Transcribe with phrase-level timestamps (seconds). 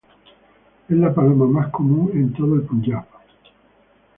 [0.89, 3.05] Es la paloma más común en todo el Punyab.